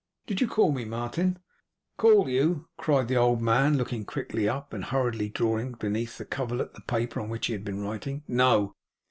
Did 0.25 0.41
you 0.41 0.47
call 0.47 0.71
me, 0.71 0.83
Martin?' 0.83 1.37
'Call 1.97 2.27
you?' 2.27 2.67
cried 2.75 3.07
the 3.07 3.17
old 3.17 3.39
man, 3.39 3.77
looking 3.77 4.03
quickly 4.03 4.49
up, 4.49 4.73
and 4.73 4.85
hurriedly 4.85 5.29
drawing 5.29 5.73
beneath 5.73 6.17
the 6.17 6.25
coverlet 6.25 6.73
the 6.73 6.81
paper 6.81 7.19
on 7.21 7.29
which 7.29 7.45
he 7.45 7.53
had 7.53 7.63
been 7.63 7.81
writing. 7.83 8.23
'No. 8.27 8.73